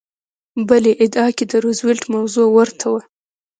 بلې 0.67 0.93
ادعا 1.03 1.27
کې 1.37 1.45
د 1.51 1.53
روزولټ 1.63 2.01
موضوع 2.15 2.47
ورته 2.55 2.85
وه. 2.93 3.01